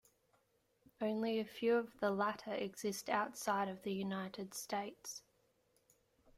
Only 0.99 1.39
a 1.39 1.45
few 1.45 1.75
of 1.75 1.99
the 1.99 2.09
latter 2.09 2.55
exist 2.55 3.07
outside 3.07 3.67
of 3.67 3.83
the 3.83 3.93
United 3.93 4.55
States. 4.55 5.21